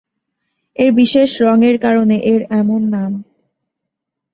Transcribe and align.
এর 0.75 0.89
বিশেষ 0.93 1.29
রঙ 1.41 1.59
এর 1.63 1.77
কারণে 1.79 2.15
এর 2.25 2.41
এমন 2.51 2.81
নাম। 2.95 3.11